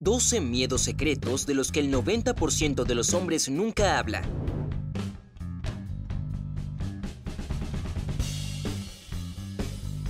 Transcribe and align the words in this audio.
12 0.00 0.40
miedos 0.40 0.82
secretos 0.82 1.46
de 1.46 1.54
los 1.54 1.70
que 1.70 1.78
el 1.80 1.90
90% 1.90 2.84
de 2.84 2.94
los 2.94 3.14
hombres 3.14 3.48
nunca 3.48 3.98
habla. 3.98 4.22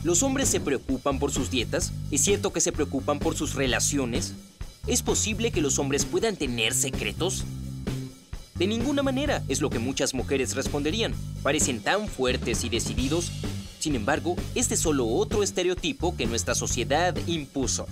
¿Los 0.02 0.22
hombres 0.22 0.48
se 0.48 0.60
preocupan 0.60 1.18
por 1.18 1.32
sus 1.32 1.50
dietas? 1.50 1.92
¿Es 2.10 2.22
cierto 2.22 2.52
que 2.52 2.60
se 2.60 2.72
preocupan 2.72 3.18
por 3.18 3.36
sus 3.36 3.54
relaciones? 3.54 4.34
¿Es 4.86 5.02
posible 5.02 5.50
que 5.50 5.60
los 5.60 5.78
hombres 5.78 6.06
puedan 6.06 6.36
tener 6.36 6.74
secretos? 6.74 7.44
De 8.54 8.66
ninguna 8.66 9.02
manera, 9.02 9.44
es 9.48 9.60
lo 9.60 9.68
que 9.70 9.78
muchas 9.78 10.14
mujeres 10.14 10.56
responderían. 10.56 11.14
Parecen 11.42 11.80
tan 11.80 12.08
fuertes 12.08 12.64
y 12.64 12.68
decididos. 12.68 13.30
Sin 13.78 13.94
embargo, 13.94 14.36
este 14.54 14.74
es 14.74 14.80
solo 14.80 15.06
otro 15.06 15.42
estereotipo 15.42 16.16
que 16.16 16.26
nuestra 16.26 16.54
sociedad 16.54 17.14
impuso. 17.26 17.86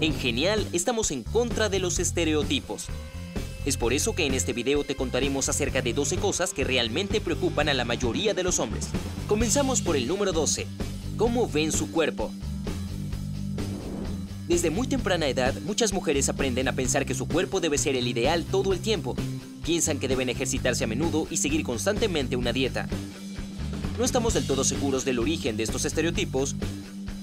En 0.00 0.14
Genial 0.14 0.64
estamos 0.72 1.10
en 1.10 1.24
contra 1.24 1.68
de 1.68 1.80
los 1.80 1.98
estereotipos. 1.98 2.86
Es 3.66 3.76
por 3.76 3.92
eso 3.92 4.14
que 4.14 4.26
en 4.26 4.34
este 4.34 4.52
video 4.52 4.84
te 4.84 4.94
contaremos 4.94 5.48
acerca 5.48 5.82
de 5.82 5.92
12 5.92 6.18
cosas 6.18 6.52
que 6.52 6.62
realmente 6.62 7.20
preocupan 7.20 7.68
a 7.68 7.74
la 7.74 7.84
mayoría 7.84 8.32
de 8.32 8.44
los 8.44 8.60
hombres. 8.60 8.90
Comenzamos 9.26 9.82
por 9.82 9.96
el 9.96 10.06
número 10.06 10.32
12. 10.32 10.68
¿Cómo 11.16 11.48
ven 11.48 11.72
su 11.72 11.90
cuerpo? 11.90 12.30
Desde 14.46 14.70
muy 14.70 14.86
temprana 14.86 15.26
edad, 15.26 15.52
muchas 15.62 15.92
mujeres 15.92 16.28
aprenden 16.28 16.68
a 16.68 16.74
pensar 16.74 17.04
que 17.04 17.14
su 17.14 17.26
cuerpo 17.26 17.58
debe 17.58 17.76
ser 17.76 17.96
el 17.96 18.06
ideal 18.06 18.44
todo 18.44 18.72
el 18.72 18.78
tiempo. 18.78 19.16
Piensan 19.64 19.98
que 19.98 20.06
deben 20.06 20.28
ejercitarse 20.28 20.84
a 20.84 20.86
menudo 20.86 21.26
y 21.28 21.38
seguir 21.38 21.64
constantemente 21.64 22.36
una 22.36 22.52
dieta. 22.52 22.88
No 23.98 24.04
estamos 24.04 24.34
del 24.34 24.46
todo 24.46 24.62
seguros 24.62 25.04
del 25.04 25.18
origen 25.18 25.56
de 25.56 25.64
estos 25.64 25.84
estereotipos, 25.84 26.54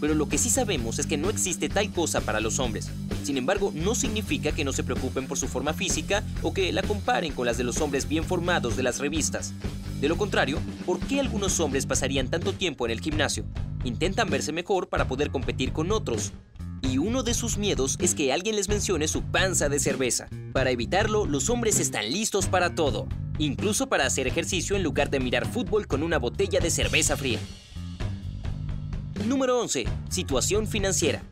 pero 0.05 0.13
lo 0.13 0.29
que 0.29 0.37
sí 0.37 0.51
sabemos 0.51 0.99
es 0.99 1.07
que 1.07 1.17
no 1.17 1.31
existe 1.31 1.67
tal 1.67 1.91
cosa 1.91 2.21
para 2.21 2.39
los 2.39 2.59
hombres. 2.59 2.91
Sin 3.23 3.37
embargo, 3.37 3.71
no 3.73 3.95
significa 3.95 4.51
que 4.51 4.63
no 4.63 4.71
se 4.71 4.83
preocupen 4.83 5.25
por 5.25 5.39
su 5.39 5.47
forma 5.47 5.73
física 5.73 6.21
o 6.43 6.53
que 6.53 6.71
la 6.71 6.83
comparen 6.83 7.33
con 7.33 7.47
las 7.47 7.57
de 7.57 7.63
los 7.63 7.81
hombres 7.81 8.07
bien 8.07 8.23
formados 8.23 8.77
de 8.77 8.83
las 8.83 8.99
revistas. 8.99 9.55
De 9.99 10.07
lo 10.07 10.15
contrario, 10.15 10.59
¿por 10.85 10.99
qué 10.99 11.19
algunos 11.19 11.59
hombres 11.59 11.87
pasarían 11.87 12.29
tanto 12.29 12.53
tiempo 12.53 12.85
en 12.85 12.91
el 12.91 13.01
gimnasio? 13.01 13.45
Intentan 13.83 14.29
verse 14.29 14.51
mejor 14.51 14.89
para 14.89 15.07
poder 15.07 15.31
competir 15.31 15.73
con 15.73 15.91
otros. 15.91 16.33
Y 16.83 16.99
uno 16.99 17.23
de 17.23 17.33
sus 17.33 17.57
miedos 17.57 17.97
es 17.99 18.13
que 18.13 18.31
alguien 18.31 18.57
les 18.57 18.69
mencione 18.69 19.07
su 19.07 19.23
panza 19.23 19.69
de 19.69 19.79
cerveza. 19.79 20.27
Para 20.53 20.69
evitarlo, 20.69 21.25
los 21.25 21.49
hombres 21.49 21.79
están 21.79 22.11
listos 22.11 22.45
para 22.45 22.75
todo, 22.75 23.07
incluso 23.39 23.89
para 23.89 24.05
hacer 24.05 24.27
ejercicio 24.27 24.75
en 24.75 24.83
lugar 24.83 25.09
de 25.09 25.19
mirar 25.19 25.51
fútbol 25.51 25.87
con 25.87 26.03
una 26.03 26.19
botella 26.19 26.59
de 26.59 26.69
cerveza 26.69 27.17
fría. 27.17 27.39
Número 29.23 29.59
11. 29.59 29.85
Situación 30.09 30.67
financiera. 30.67 31.23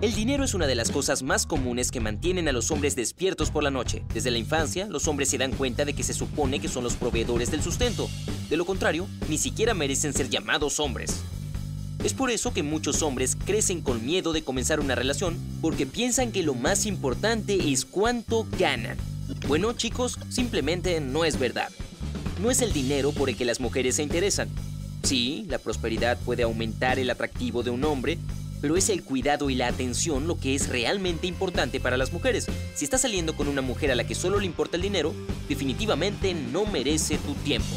El 0.00 0.14
dinero 0.14 0.44
es 0.44 0.54
una 0.54 0.66
de 0.66 0.74
las 0.74 0.90
cosas 0.90 1.22
más 1.22 1.46
comunes 1.46 1.90
que 1.90 2.00
mantienen 2.00 2.48
a 2.48 2.52
los 2.52 2.70
hombres 2.70 2.96
despiertos 2.96 3.50
por 3.50 3.62
la 3.62 3.70
noche. 3.70 4.04
Desde 4.14 4.30
la 4.30 4.38
infancia, 4.38 4.86
los 4.86 5.08
hombres 5.08 5.28
se 5.28 5.38
dan 5.38 5.52
cuenta 5.52 5.84
de 5.84 5.94
que 5.94 6.04
se 6.04 6.14
supone 6.14 6.60
que 6.60 6.68
son 6.68 6.84
los 6.84 6.96
proveedores 6.96 7.50
del 7.50 7.62
sustento. 7.62 8.08
De 8.48 8.56
lo 8.56 8.64
contrario, 8.64 9.08
ni 9.28 9.36
siquiera 9.36 9.74
merecen 9.74 10.12
ser 10.12 10.30
llamados 10.30 10.80
hombres. 10.80 11.22
Es 12.04 12.14
por 12.14 12.30
eso 12.30 12.54
que 12.54 12.62
muchos 12.62 13.02
hombres 13.02 13.36
crecen 13.36 13.82
con 13.82 14.06
miedo 14.06 14.32
de 14.32 14.42
comenzar 14.42 14.80
una 14.80 14.94
relación 14.94 15.36
porque 15.60 15.86
piensan 15.86 16.30
que 16.30 16.44
lo 16.44 16.54
más 16.54 16.86
importante 16.86 17.72
es 17.72 17.84
cuánto 17.84 18.46
ganan. 18.58 18.96
Bueno 19.48 19.72
chicos, 19.72 20.18
simplemente 20.28 21.00
no 21.00 21.24
es 21.24 21.38
verdad. 21.38 21.68
No 22.40 22.50
es 22.50 22.62
el 22.62 22.72
dinero 22.72 23.12
por 23.12 23.28
el 23.28 23.36
que 23.36 23.44
las 23.44 23.60
mujeres 23.60 23.96
se 23.96 24.02
interesan. 24.02 24.48
Sí, 25.06 25.44
la 25.48 25.58
prosperidad 25.58 26.18
puede 26.18 26.42
aumentar 26.42 26.98
el 26.98 27.10
atractivo 27.10 27.62
de 27.62 27.70
un 27.70 27.84
hombre, 27.84 28.18
pero 28.60 28.76
es 28.76 28.88
el 28.88 29.04
cuidado 29.04 29.50
y 29.50 29.54
la 29.54 29.68
atención 29.68 30.26
lo 30.26 30.36
que 30.36 30.56
es 30.56 30.68
realmente 30.68 31.28
importante 31.28 31.78
para 31.78 31.96
las 31.96 32.12
mujeres. 32.12 32.48
Si 32.74 32.84
estás 32.84 33.02
saliendo 33.02 33.36
con 33.36 33.46
una 33.46 33.62
mujer 33.62 33.92
a 33.92 33.94
la 33.94 34.04
que 34.04 34.16
solo 34.16 34.40
le 34.40 34.46
importa 34.46 34.76
el 34.76 34.82
dinero, 34.82 35.14
definitivamente 35.48 36.34
no 36.34 36.66
merece 36.66 37.18
tu 37.18 37.34
tiempo. 37.34 37.76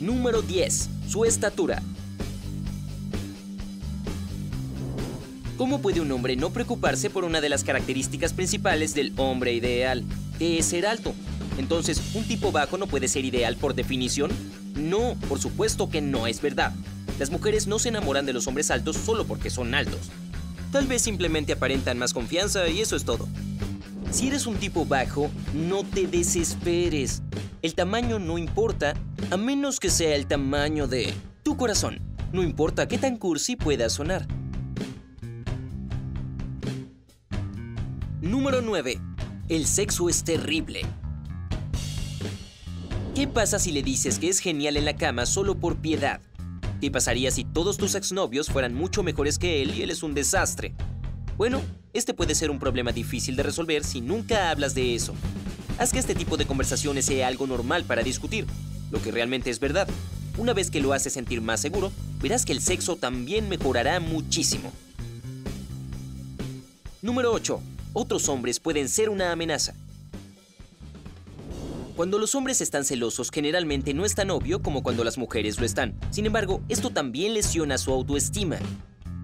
Número 0.00 0.42
10. 0.42 0.90
Su 1.08 1.24
estatura. 1.24 1.82
¿Cómo 5.56 5.82
puede 5.82 6.00
un 6.00 6.12
hombre 6.12 6.36
no 6.36 6.50
preocuparse 6.50 7.10
por 7.10 7.24
una 7.24 7.40
de 7.40 7.48
las 7.48 7.64
características 7.64 8.32
principales 8.32 8.94
del 8.94 9.12
hombre 9.16 9.54
ideal, 9.54 10.04
que 10.38 10.60
es 10.60 10.66
ser 10.66 10.86
alto? 10.86 11.14
Entonces, 11.58 12.14
¿un 12.14 12.22
tipo 12.22 12.52
bajo 12.52 12.78
no 12.78 12.86
puede 12.86 13.08
ser 13.08 13.24
ideal 13.24 13.56
por 13.56 13.74
definición? 13.74 14.30
No, 14.76 15.16
por 15.28 15.40
supuesto 15.40 15.90
que 15.90 16.00
no 16.00 16.28
es 16.28 16.40
verdad. 16.40 16.72
Las 17.18 17.32
mujeres 17.32 17.66
no 17.66 17.80
se 17.80 17.88
enamoran 17.88 18.24
de 18.24 18.34
los 18.34 18.46
hombres 18.46 18.70
altos 18.70 18.94
solo 18.94 19.26
porque 19.26 19.50
son 19.50 19.74
altos. 19.74 20.12
Tal 20.70 20.86
vez 20.86 21.02
simplemente 21.02 21.54
aparentan 21.54 21.98
más 21.98 22.14
confianza 22.14 22.68
y 22.68 22.82
eso 22.82 22.94
es 22.94 23.04
todo. 23.04 23.26
Si 24.12 24.28
eres 24.28 24.46
un 24.46 24.58
tipo 24.58 24.86
bajo, 24.86 25.28
no 25.54 25.82
te 25.82 26.06
desesperes. 26.06 27.20
El 27.62 27.74
tamaño 27.74 28.20
no 28.20 28.38
importa, 28.38 28.94
a 29.30 29.36
menos 29.36 29.80
que 29.80 29.90
sea 29.90 30.14
el 30.14 30.26
tamaño 30.26 30.86
de 30.86 31.12
tu 31.42 31.56
corazón. 31.56 32.00
No 32.32 32.42
importa 32.42 32.88
qué 32.88 32.98
tan 32.98 33.16
cursi 33.16 33.56
pueda 33.56 33.88
sonar. 33.88 34.26
Número 38.20 38.60
9. 38.60 39.00
El 39.48 39.66
sexo 39.66 40.08
es 40.08 40.24
terrible. 40.24 40.82
¿Qué 43.14 43.26
pasa 43.26 43.58
si 43.58 43.72
le 43.72 43.82
dices 43.82 44.18
que 44.18 44.28
es 44.28 44.38
genial 44.38 44.76
en 44.76 44.84
la 44.84 44.96
cama 44.96 45.26
solo 45.26 45.58
por 45.58 45.78
piedad? 45.78 46.20
¿Qué 46.80 46.90
pasaría 46.90 47.30
si 47.30 47.44
todos 47.44 47.76
tus 47.76 47.94
exnovios 47.94 48.48
fueran 48.48 48.74
mucho 48.74 49.02
mejores 49.02 49.38
que 49.38 49.62
él 49.62 49.74
y 49.74 49.82
él 49.82 49.90
es 49.90 50.02
un 50.02 50.14
desastre? 50.14 50.74
Bueno, 51.36 51.60
este 51.92 52.14
puede 52.14 52.34
ser 52.34 52.50
un 52.50 52.58
problema 52.58 52.92
difícil 52.92 53.34
de 53.36 53.42
resolver 53.42 53.84
si 53.84 54.00
nunca 54.00 54.50
hablas 54.50 54.74
de 54.74 54.94
eso. 54.94 55.14
Haz 55.78 55.92
que 55.92 55.98
este 55.98 56.14
tipo 56.14 56.36
de 56.36 56.46
conversaciones 56.46 57.06
sea 57.06 57.28
algo 57.28 57.46
normal 57.46 57.84
para 57.84 58.02
discutir, 58.02 58.46
lo 58.90 59.02
que 59.02 59.10
realmente 59.10 59.50
es 59.50 59.60
verdad. 59.60 59.88
Una 60.36 60.54
vez 60.54 60.70
que 60.70 60.80
lo 60.80 60.92
haces 60.92 61.12
sentir 61.12 61.40
más 61.40 61.60
seguro, 61.60 61.92
verás 62.22 62.44
que 62.44 62.52
el 62.52 62.60
sexo 62.60 62.96
también 62.96 63.48
mejorará 63.48 64.00
muchísimo. 64.00 64.72
Número 67.02 67.32
8. 67.32 67.60
Otros 67.92 68.28
hombres 68.28 68.60
pueden 68.60 68.88
ser 68.88 69.08
una 69.08 69.32
amenaza. 69.32 69.74
Cuando 71.96 72.18
los 72.18 72.36
hombres 72.36 72.60
están 72.60 72.84
celosos, 72.84 73.32
generalmente 73.32 73.92
no 73.92 74.04
es 74.04 74.14
tan 74.14 74.30
obvio 74.30 74.62
como 74.62 74.84
cuando 74.84 75.02
las 75.02 75.18
mujeres 75.18 75.58
lo 75.58 75.66
están. 75.66 75.94
Sin 76.10 76.26
embargo, 76.26 76.60
esto 76.68 76.90
también 76.90 77.34
lesiona 77.34 77.76
su 77.76 77.92
autoestima. 77.92 78.58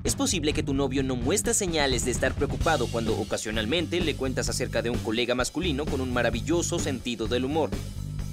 Es 0.03 0.17
posible 0.17 0.53
que 0.53 0.65
tu 0.65 0.75
novio 0.75 1.05
no 1.05 1.15
muestre 1.15 1.55
señales 1.55 2.05
de 2.05 2.11
estar 2.11 2.35
preocupado 2.35 2.89
cuando 2.89 3.17
ocasionalmente 3.17 4.01
le 4.01 4.17
cuentas 4.17 4.49
acerca 4.49 4.83
de 4.83 4.91
un 4.91 4.99
colega 4.99 5.37
masculino 5.37 5.87
con 5.87 6.01
un 6.01 6.13
maravilloso 6.13 6.81
sentido 6.81 7.29
del 7.29 7.45
humor. 7.45 7.71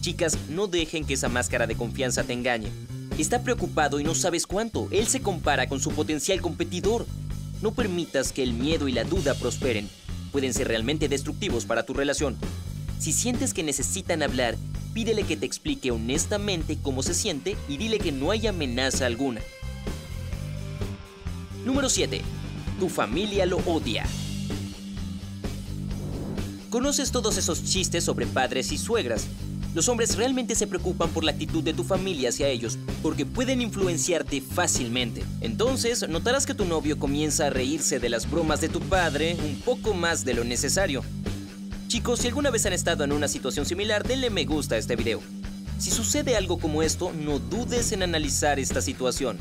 Chicas, 0.01 0.36
no 0.50 0.65
dejen 0.65 1.06
que 1.06 1.13
esa 1.13 1.30
máscara 1.30 1.68
de 1.68 1.75
confianza 1.75 2.24
te 2.24 2.33
engañe. 2.33 2.71
Está 3.19 3.44
preocupado 3.44 4.00
y 4.00 4.03
no 4.03 4.15
sabes 4.15 4.48
cuánto. 4.48 4.88
Él 4.89 5.06
se 5.07 5.21
compara 5.21 5.69
con 5.69 5.80
su 5.80 5.92
potencial 5.92 6.42
competidor. 6.42 7.06
No 7.62 7.71
permitas 7.75 8.31
que 8.31 8.42
el 8.42 8.53
miedo 8.53 8.88
y 8.88 8.94
la 8.94 9.03
duda 9.03 9.36
prosperen. 9.36 9.88
Pueden 10.31 10.56
ser 10.56 10.68
realmente 10.69 11.07
destructivos 11.07 11.65
para 11.65 11.83
tu 11.83 11.94
relación. 11.94 12.36
Si 12.98 13.13
sientes 13.13 13.53
que 13.53 13.62
necesitan 13.62 14.24
hablar, 14.24 14.57
pídele 14.95 15.21
que 15.21 15.38
te 15.38 15.45
explique 15.45 15.92
honestamente 15.92 16.80
cómo 16.81 17.04
se 17.04 17.13
siente 17.13 17.56
y 17.69 17.77
dile 17.77 18.00
que 18.00 18.12
no 18.12 18.31
hay 18.31 18.47
amenaza 18.47 19.06
alguna. 19.06 19.42
Número 21.63 21.89
7. 21.89 22.21
Tu 22.80 22.89
familia 22.89 23.45
lo 23.45 23.57
odia. 23.68 24.06
¿Conoces 26.71 27.12
todos 27.12 27.38
esos 27.38 27.63
chistes 27.63 28.04
sobre 28.04 28.25
padres 28.25 28.71
y 28.71 28.80
suegras? 28.80 29.27
Los 29.73 29.88
hombres 29.88 30.18
realmente 30.18 30.56
se 30.56 30.68
preocupan 30.68 31.09
por 31.12 31.23
la 31.23 31.31
actitud 31.31 31.63
de 31.63 31.73
tu 31.73 31.85
familia 31.85 32.29
hacia 32.29 32.50
ellos, 32.50 32.77
porque 33.01 33.25
pueden 33.25 33.62
influenciarte 33.62 34.41
fácilmente. 34.41 35.23
Entonces, 35.39 36.07
notarás 36.09 36.45
que 36.45 36.53
tu 36.53 36.65
novio 36.65 37.00
comienza 37.00 37.47
a 37.47 37.50
reírse 37.50 38.00
de 38.00 38.09
las 38.09 38.29
bromas 38.29 38.59
de 38.59 38.68
tu 38.68 38.81
padre 38.81 39.38
un 39.45 39.62
poco 39.62 39.94
más 39.94 40.25
de 40.25 40.33
lo 40.33 40.44
necesario. 40.44 41.03
Chicos, 41.88 42.19
si 42.19 42.27
alguna 42.27 42.50
vez 42.50 42.65
han 42.65 42.73
estado 42.73 43.06
en 43.06 43.13
una 43.13 43.29
situación 43.29 43.65
similar, 43.65 44.06
denle 44.06 44.29
me 44.29 44.44
gusta 44.44 44.75
a 44.75 44.77
este 44.77 44.97
video. 44.97 45.21
Si 45.77 45.89
sucede 45.89 46.35
algo 46.35 46.59
como 46.59 46.83
esto, 46.83 47.13
no 47.13 47.39
dudes 47.39 47.94
en 47.94 48.03
analizar 48.03 48.59
esta 48.59 48.81
situación. 48.81 49.38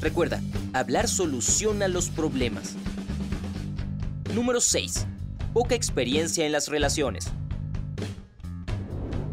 Recuerda, 0.00 0.42
hablar 0.72 1.08
soluciona 1.08 1.88
los 1.88 2.08
problemas. 2.08 2.74
Número 4.34 4.60
6. 4.60 5.06
Poca 5.52 5.74
experiencia 5.74 6.46
en 6.46 6.52
las 6.52 6.68
relaciones. 6.68 7.32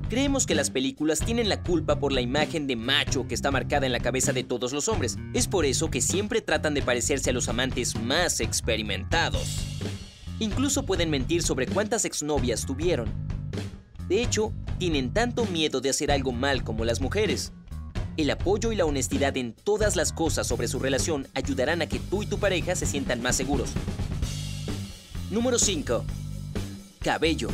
Creemos 0.10 0.46
que 0.46 0.54
las 0.54 0.70
películas 0.70 1.20
tienen 1.20 1.50
la 1.50 1.64
culpa 1.64 2.00
por 2.00 2.12
la 2.12 2.22
imagen 2.22 2.68
de 2.68 2.76
macho 2.76 3.28
que 3.28 3.34
está 3.34 3.50
marcada 3.50 3.88
en 3.88 3.92
la 3.92 4.00
cabeza 4.00 4.34
de 4.34 4.44
todos 4.44 4.72
los 4.72 4.88
hombres. 4.88 5.18
Es 5.34 5.48
por 5.48 5.66
eso 5.66 5.90
que 5.90 6.00
siempre 6.00 6.42
tratan 6.42 6.76
de 6.76 6.84
parecerse 6.84 7.32
a 7.32 7.34
los 7.34 7.50
amantes 7.50 7.96
más 8.00 8.40
experimentados. 8.40 9.66
Incluso 10.40 10.86
pueden 10.86 11.10
mentir 11.10 11.42
sobre 11.42 11.66
cuántas 11.66 12.06
exnovias 12.06 12.68
tuvieron. 12.68 13.10
De 14.08 14.22
hecho, 14.22 14.54
tienen 14.78 15.12
tanto 15.12 15.46
miedo 15.46 15.82
de 15.82 15.90
hacer 15.90 16.12
algo 16.12 16.32
mal 16.32 16.64
como 16.64 16.86
las 16.86 17.02
mujeres. 17.02 17.52
El 18.16 18.30
apoyo 18.30 18.72
y 18.72 18.76
la 18.76 18.86
honestidad 18.86 19.36
en 19.38 19.54
todas 19.54 19.96
las 19.96 20.14
cosas 20.14 20.46
sobre 20.46 20.68
su 20.68 20.78
relación 20.78 21.28
ayudarán 21.34 21.82
a 21.82 21.88
que 21.88 22.00
tú 22.00 22.22
y 22.22 22.28
tu 22.28 22.38
pareja 22.38 22.76
se 22.76 22.86
sientan 22.86 23.24
más 23.24 23.38
seguros. 23.38 23.72
Número 25.32 25.58
5. 25.58 26.06
Cabello. 27.00 27.50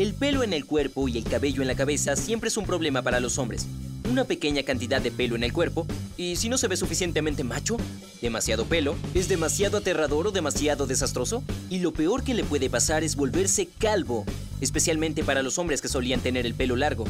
El 0.00 0.14
pelo 0.14 0.42
en 0.42 0.54
el 0.54 0.64
cuerpo 0.64 1.08
y 1.08 1.18
el 1.18 1.24
cabello 1.24 1.60
en 1.60 1.68
la 1.68 1.74
cabeza 1.74 2.16
siempre 2.16 2.48
es 2.48 2.56
un 2.56 2.64
problema 2.64 3.02
para 3.02 3.20
los 3.20 3.36
hombres. 3.36 3.66
Una 4.10 4.24
pequeña 4.24 4.62
cantidad 4.62 4.98
de 4.98 5.10
pelo 5.10 5.36
en 5.36 5.44
el 5.44 5.52
cuerpo, 5.52 5.86
y 6.16 6.36
si 6.36 6.48
no 6.48 6.56
se 6.56 6.68
ve 6.68 6.78
suficientemente 6.78 7.44
macho, 7.44 7.76
demasiado 8.22 8.64
pelo, 8.64 8.96
es 9.12 9.28
demasiado 9.28 9.76
aterrador 9.76 10.28
o 10.28 10.30
demasiado 10.30 10.86
desastroso, 10.86 11.44
y 11.68 11.80
lo 11.80 11.92
peor 11.92 12.24
que 12.24 12.32
le 12.32 12.44
puede 12.44 12.70
pasar 12.70 13.04
es 13.04 13.14
volverse 13.14 13.68
calvo, 13.78 14.24
especialmente 14.62 15.22
para 15.22 15.42
los 15.42 15.58
hombres 15.58 15.82
que 15.82 15.88
solían 15.88 16.20
tener 16.20 16.46
el 16.46 16.54
pelo 16.54 16.76
largo. 16.76 17.04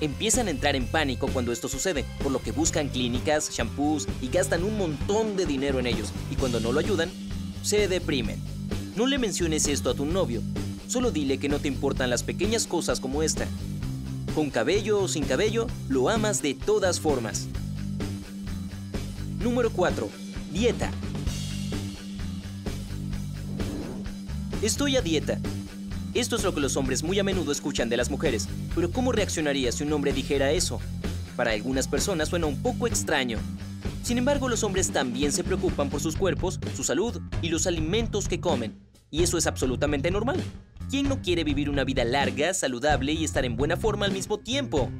Empiezan 0.00 0.48
a 0.48 0.50
entrar 0.50 0.74
en 0.74 0.88
pánico 0.88 1.28
cuando 1.28 1.52
esto 1.52 1.68
sucede, 1.68 2.04
por 2.20 2.32
lo 2.32 2.42
que 2.42 2.50
buscan 2.50 2.88
clínicas, 2.88 3.52
shampoos 3.52 4.08
y 4.20 4.26
gastan 4.26 4.64
un 4.64 4.76
montón 4.76 5.36
de 5.36 5.46
dinero 5.46 5.78
en 5.78 5.86
ellos, 5.86 6.08
y 6.32 6.34
cuando 6.34 6.58
no 6.58 6.72
lo 6.72 6.80
ayudan, 6.80 7.12
se 7.62 7.86
deprimen. 7.86 8.42
No 8.96 9.06
le 9.06 9.18
menciones 9.18 9.68
esto 9.68 9.90
a 9.90 9.94
tu 9.94 10.04
novio, 10.04 10.42
Solo 10.86 11.10
dile 11.10 11.38
que 11.38 11.48
no 11.48 11.58
te 11.58 11.68
importan 11.68 12.10
las 12.10 12.22
pequeñas 12.22 12.66
cosas 12.66 13.00
como 13.00 13.22
esta. 13.22 13.46
Con 14.34 14.50
cabello 14.50 15.00
o 15.00 15.08
sin 15.08 15.24
cabello, 15.24 15.66
lo 15.88 16.08
amas 16.08 16.42
de 16.42 16.54
todas 16.54 17.00
formas. 17.00 17.46
Número 19.40 19.70
4. 19.70 20.08
Dieta. 20.52 20.90
Estoy 24.62 24.96
a 24.96 25.02
dieta. 25.02 25.38
Esto 26.14 26.36
es 26.36 26.44
lo 26.44 26.54
que 26.54 26.60
los 26.60 26.76
hombres 26.76 27.02
muy 27.02 27.18
a 27.18 27.24
menudo 27.24 27.52
escuchan 27.52 27.88
de 27.88 27.96
las 27.96 28.10
mujeres, 28.10 28.48
pero 28.74 28.90
¿cómo 28.90 29.12
reaccionaría 29.12 29.72
si 29.72 29.82
un 29.82 29.92
hombre 29.92 30.12
dijera 30.12 30.52
eso? 30.52 30.80
Para 31.36 31.50
algunas 31.50 31.88
personas 31.88 32.28
suena 32.28 32.46
un 32.46 32.62
poco 32.62 32.86
extraño. 32.86 33.38
Sin 34.02 34.16
embargo, 34.16 34.48
los 34.48 34.62
hombres 34.62 34.90
también 34.90 35.32
se 35.32 35.44
preocupan 35.44 35.90
por 35.90 36.00
sus 36.00 36.16
cuerpos, 36.16 36.60
su 36.76 36.84
salud 36.84 37.20
y 37.42 37.48
los 37.48 37.66
alimentos 37.66 38.28
que 38.28 38.40
comen, 38.40 38.78
y 39.10 39.22
eso 39.22 39.38
es 39.38 39.46
absolutamente 39.46 40.10
normal. 40.10 40.40
¿Quién 40.90 41.08
no 41.08 41.22
quiere 41.22 41.44
vivir 41.44 41.70
una 41.70 41.84
vida 41.84 42.04
larga, 42.04 42.54
saludable 42.54 43.12
y 43.12 43.24
estar 43.24 43.44
en 43.44 43.56
buena 43.56 43.76
forma 43.76 44.06
al 44.06 44.12
mismo 44.12 44.38
tiempo? 44.38 44.90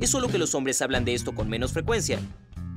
Es 0.00 0.10
solo 0.10 0.28
que 0.28 0.38
los 0.38 0.54
hombres 0.54 0.82
hablan 0.82 1.04
de 1.04 1.14
esto 1.14 1.34
con 1.34 1.48
menos 1.48 1.72
frecuencia. 1.72 2.18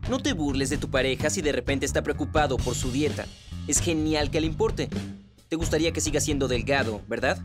No 0.09 0.19
te 0.19 0.33
burles 0.33 0.69
de 0.69 0.77
tu 0.77 0.89
pareja 0.89 1.29
si 1.29 1.41
de 1.41 1.51
repente 1.51 1.85
está 1.85 2.01
preocupado 2.01 2.57
por 2.57 2.75
su 2.75 2.91
dieta. 2.91 3.25
Es 3.67 3.79
genial 3.79 4.31
que 4.31 4.41
le 4.41 4.47
importe. 4.47 4.89
Te 5.49 5.55
gustaría 5.55 5.91
que 5.91 6.01
siga 6.01 6.21
siendo 6.21 6.47
delgado, 6.47 7.01
¿verdad? 7.07 7.37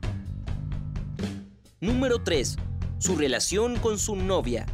Número 1.81 2.23
3. 2.23 2.57
Su 2.99 3.17
relación 3.17 3.77
con 3.77 3.99
su 3.99 4.17
novia. 4.17 4.65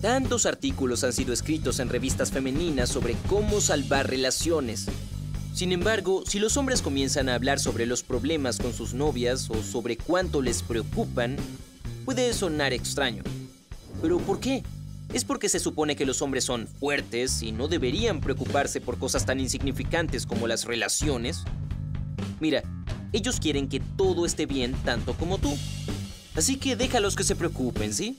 Tantos 0.00 0.46
artículos 0.46 1.04
han 1.04 1.12
sido 1.12 1.34
escritos 1.34 1.78
en 1.78 1.90
revistas 1.90 2.30
femeninas 2.32 2.88
sobre 2.88 3.14
cómo 3.28 3.60
salvar 3.60 4.08
relaciones. 4.08 4.86
Sin 5.54 5.72
embargo, 5.72 6.22
si 6.26 6.38
los 6.38 6.56
hombres 6.56 6.80
comienzan 6.80 7.28
a 7.28 7.34
hablar 7.34 7.58
sobre 7.58 7.86
los 7.86 8.02
problemas 8.02 8.58
con 8.58 8.72
sus 8.72 8.94
novias 8.94 9.50
o 9.50 9.62
sobre 9.62 9.96
cuánto 9.96 10.42
les 10.42 10.62
preocupan, 10.62 11.36
puede 12.04 12.32
sonar 12.32 12.72
extraño. 12.72 13.22
¿Pero 14.00 14.18
por 14.18 14.40
qué? 14.40 14.62
¿Es 15.12 15.24
porque 15.24 15.48
se 15.48 15.58
supone 15.58 15.96
que 15.96 16.06
los 16.06 16.22
hombres 16.22 16.44
son 16.44 16.68
fuertes 16.68 17.42
y 17.42 17.50
no 17.50 17.66
deberían 17.66 18.20
preocuparse 18.20 18.80
por 18.80 18.98
cosas 18.98 19.26
tan 19.26 19.40
insignificantes 19.40 20.24
como 20.24 20.46
las 20.46 20.64
relaciones? 20.64 21.42
Mira, 22.38 22.62
ellos 23.12 23.40
quieren 23.40 23.68
que 23.68 23.80
todo 23.80 24.24
esté 24.24 24.46
bien 24.46 24.72
tanto 24.84 25.14
como 25.14 25.38
tú. 25.38 25.56
Así 26.36 26.56
que 26.56 26.76
déjalos 26.76 27.16
que 27.16 27.24
se 27.24 27.34
preocupen, 27.34 27.92
¿sí? 27.92 28.18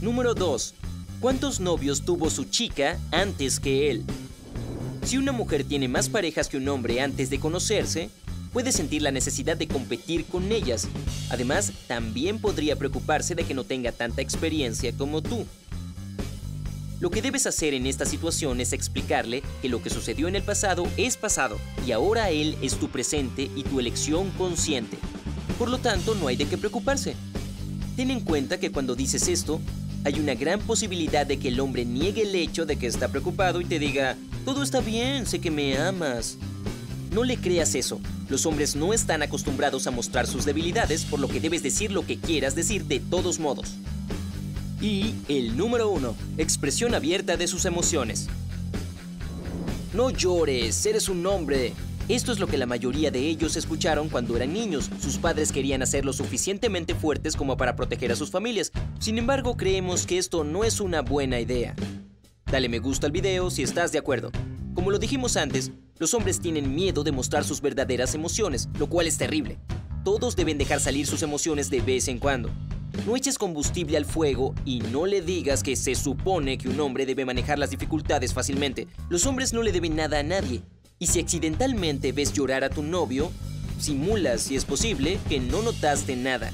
Número 0.00 0.34
2. 0.34 0.74
¿Cuántos 1.20 1.60
novios 1.60 2.04
tuvo 2.04 2.30
su 2.30 2.44
chica 2.44 2.98
antes 3.12 3.60
que 3.60 3.90
él? 3.90 4.04
Si 5.06 5.18
una 5.18 5.30
mujer 5.30 5.62
tiene 5.62 5.86
más 5.86 6.08
parejas 6.08 6.48
que 6.48 6.56
un 6.56 6.68
hombre 6.68 7.00
antes 7.00 7.30
de 7.30 7.38
conocerse, 7.38 8.10
puede 8.52 8.72
sentir 8.72 9.02
la 9.02 9.12
necesidad 9.12 9.56
de 9.56 9.68
competir 9.68 10.24
con 10.24 10.50
ellas. 10.50 10.88
Además, 11.30 11.72
también 11.86 12.40
podría 12.40 12.74
preocuparse 12.74 13.36
de 13.36 13.44
que 13.44 13.54
no 13.54 13.62
tenga 13.62 13.92
tanta 13.92 14.20
experiencia 14.20 14.92
como 14.92 15.22
tú. 15.22 15.46
Lo 16.98 17.12
que 17.12 17.22
debes 17.22 17.46
hacer 17.46 17.72
en 17.72 17.86
esta 17.86 18.04
situación 18.04 18.60
es 18.60 18.72
explicarle 18.72 19.44
que 19.62 19.68
lo 19.68 19.80
que 19.80 19.90
sucedió 19.90 20.26
en 20.26 20.34
el 20.34 20.42
pasado 20.42 20.88
es 20.96 21.16
pasado 21.16 21.56
y 21.86 21.92
ahora 21.92 22.30
él 22.30 22.56
es 22.60 22.74
tu 22.74 22.88
presente 22.88 23.48
y 23.54 23.62
tu 23.62 23.78
elección 23.78 24.30
consciente. 24.30 24.98
Por 25.56 25.68
lo 25.68 25.78
tanto, 25.78 26.16
no 26.16 26.26
hay 26.26 26.34
de 26.34 26.46
qué 26.46 26.58
preocuparse. 26.58 27.14
Ten 27.94 28.10
en 28.10 28.22
cuenta 28.22 28.58
que 28.58 28.72
cuando 28.72 28.96
dices 28.96 29.28
esto, 29.28 29.60
hay 30.02 30.18
una 30.18 30.34
gran 30.34 30.58
posibilidad 30.58 31.24
de 31.24 31.38
que 31.38 31.48
el 31.48 31.60
hombre 31.60 31.84
niegue 31.84 32.22
el 32.22 32.34
hecho 32.34 32.66
de 32.66 32.74
que 32.74 32.88
está 32.88 33.06
preocupado 33.06 33.60
y 33.60 33.66
te 33.66 33.78
diga, 33.78 34.16
todo 34.46 34.62
está 34.62 34.80
bien, 34.80 35.26
sé 35.26 35.40
que 35.40 35.50
me 35.50 35.76
amas. 35.76 36.38
No 37.10 37.24
le 37.24 37.36
creas 37.36 37.74
eso. 37.74 38.00
Los 38.28 38.46
hombres 38.46 38.76
no 38.76 38.92
están 38.94 39.22
acostumbrados 39.22 39.88
a 39.88 39.90
mostrar 39.90 40.28
sus 40.28 40.44
debilidades, 40.44 41.04
por 41.04 41.18
lo 41.18 41.26
que 41.26 41.40
debes 41.40 41.64
decir 41.64 41.90
lo 41.90 42.06
que 42.06 42.20
quieras 42.20 42.54
decir 42.54 42.84
de 42.84 43.00
todos 43.00 43.40
modos. 43.40 43.74
Y 44.80 45.14
el 45.26 45.56
número 45.56 45.90
uno, 45.90 46.14
expresión 46.38 46.94
abierta 46.94 47.36
de 47.36 47.48
sus 47.48 47.64
emociones. 47.64 48.28
No 49.92 50.10
llores, 50.10 50.86
eres 50.86 51.08
un 51.08 51.26
hombre. 51.26 51.72
Esto 52.08 52.30
es 52.30 52.38
lo 52.38 52.46
que 52.46 52.56
la 52.56 52.66
mayoría 52.66 53.10
de 53.10 53.18
ellos 53.18 53.56
escucharon 53.56 54.08
cuando 54.08 54.36
eran 54.36 54.52
niños. 54.52 54.90
Sus 55.02 55.18
padres 55.18 55.50
querían 55.50 55.82
hacer 55.82 56.04
lo 56.04 56.12
suficientemente 56.12 56.94
fuertes 56.94 57.34
como 57.34 57.56
para 57.56 57.74
proteger 57.74 58.12
a 58.12 58.16
sus 58.16 58.30
familias. 58.30 58.70
Sin 59.00 59.18
embargo, 59.18 59.56
creemos 59.56 60.06
que 60.06 60.18
esto 60.18 60.44
no 60.44 60.62
es 60.62 60.78
una 60.78 61.02
buena 61.02 61.40
idea. 61.40 61.74
Dale 62.48 62.68
me 62.68 62.78
gusta 62.78 63.08
al 63.08 63.12
video 63.12 63.50
si 63.50 63.64
estás 63.64 63.90
de 63.90 63.98
acuerdo. 63.98 64.30
Como 64.72 64.92
lo 64.92 65.00
dijimos 65.00 65.36
antes, 65.36 65.72
los 65.98 66.14
hombres 66.14 66.38
tienen 66.38 66.76
miedo 66.76 67.02
de 67.02 67.10
mostrar 67.10 67.42
sus 67.42 67.60
verdaderas 67.60 68.14
emociones, 68.14 68.68
lo 68.78 68.86
cual 68.86 69.08
es 69.08 69.18
terrible. 69.18 69.58
Todos 70.04 70.36
deben 70.36 70.56
dejar 70.56 70.78
salir 70.78 71.08
sus 71.08 71.22
emociones 71.22 71.70
de 71.70 71.80
vez 71.80 72.06
en 72.06 72.20
cuando. 72.20 72.50
No 73.04 73.16
eches 73.16 73.36
combustible 73.36 73.96
al 73.96 74.04
fuego 74.04 74.54
y 74.64 74.78
no 74.78 75.06
le 75.06 75.22
digas 75.22 75.64
que 75.64 75.74
se 75.74 75.96
supone 75.96 76.56
que 76.56 76.68
un 76.68 76.78
hombre 76.78 77.04
debe 77.04 77.24
manejar 77.24 77.58
las 77.58 77.70
dificultades 77.70 78.32
fácilmente. 78.32 78.86
Los 79.08 79.26
hombres 79.26 79.52
no 79.52 79.64
le 79.64 79.72
deben 79.72 79.96
nada 79.96 80.20
a 80.20 80.22
nadie. 80.22 80.62
Y 81.00 81.08
si 81.08 81.18
accidentalmente 81.18 82.12
ves 82.12 82.32
llorar 82.32 82.62
a 82.62 82.70
tu 82.70 82.84
novio, 82.84 83.32
simula, 83.80 84.38
si 84.38 84.54
es 84.54 84.64
posible, 84.64 85.18
que 85.28 85.40
no 85.40 85.62
notaste 85.62 86.14
nada. 86.14 86.52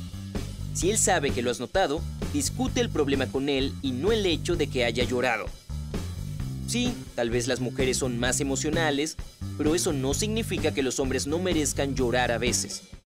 Si 0.73 0.91
él 0.91 0.97
sabe 0.97 1.33
que 1.33 1.43
lo 1.43 1.51
has 1.51 1.61
notado, 1.61 2.01
discute 2.33 2.81
el 2.81 2.89
problema 2.89 3.27
con 3.27 3.51
él 3.51 3.75
y 3.83 3.93
no 3.93 4.11
el 4.11 4.25
hecho 4.25 4.57
de 4.57 4.69
que 4.69 4.87
haya 4.87 5.05
llorado. 5.05 5.45
Sí, 6.73 6.95
tal 7.15 7.29
vez 7.29 7.49
las 7.49 7.61
mujeres 7.61 7.99
son 7.99 8.19
más 8.19 8.41
emocionales, 8.41 9.19
pero 9.59 9.75
eso 9.75 9.93
no 9.93 10.15
significa 10.15 10.73
que 10.73 10.83
los 10.83 11.01
hombres 11.01 11.27
no 11.27 11.39
merezcan 11.39 11.95
llorar 11.95 12.33
a 12.33 12.39
veces. 12.39 12.85